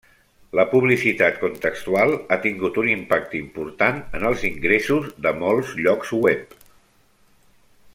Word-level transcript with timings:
La 0.59 0.63
publicitat 0.69 1.37
contextual 1.41 2.13
ha 2.15 2.39
tingut 2.47 2.79
un 2.85 2.89
impacte 2.95 3.37
important 3.43 4.01
en 4.21 4.27
els 4.33 4.49
ingressos 4.53 5.15
de 5.27 5.37
molts 5.45 5.79
llocs 5.85 6.19
web. 6.27 6.61